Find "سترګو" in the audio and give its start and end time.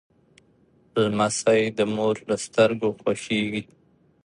2.45-2.89